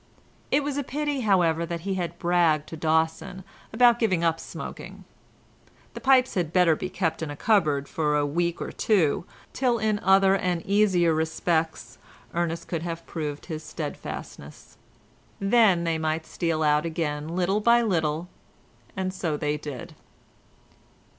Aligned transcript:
It 0.49 0.63
was 0.63 0.77
a 0.77 0.83
pity, 0.83 1.19
however, 1.19 1.63
that 1.63 1.81
he 1.81 1.93
had 1.93 2.17
bragged 2.17 2.65
to 2.69 2.75
Dawson 2.75 3.43
about 3.71 3.99
giving 3.99 4.23
up 4.23 4.39
smoking. 4.39 5.03
The 5.93 6.01
pipes 6.01 6.33
had 6.33 6.51
better 6.51 6.75
be 6.75 6.89
kept 6.89 7.21
in 7.21 7.29
a 7.29 7.35
cupboard 7.35 7.87
for 7.87 8.15
a 8.17 8.25
week 8.25 8.59
or 8.63 8.71
two, 8.71 9.25
till 9.53 9.77
in 9.77 9.99
other 9.99 10.35
and 10.35 10.65
easier 10.65 11.13
respects 11.13 11.99
Ernest 12.33 12.67
should 12.67 12.81
have 12.81 13.05
proved 13.05 13.45
his 13.45 13.61
steadfastness. 13.61 14.75
Then 15.39 15.83
they 15.83 15.99
might 15.99 16.25
steal 16.25 16.63
out 16.63 16.83
again 16.83 17.27
little 17.27 17.59
by 17.59 17.83
little—and 17.83 19.13
so 19.13 19.37
they 19.37 19.55
did. 19.55 19.93